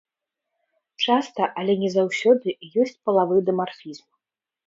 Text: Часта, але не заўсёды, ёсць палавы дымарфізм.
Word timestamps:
Часта, 1.05 1.49
але 1.63 1.73
не 1.83 1.91
заўсёды, 1.97 2.47
ёсць 2.85 2.97
палавы 3.09 3.35
дымарфізм. 3.51 4.07